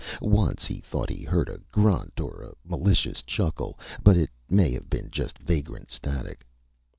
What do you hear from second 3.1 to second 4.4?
chuckle. But it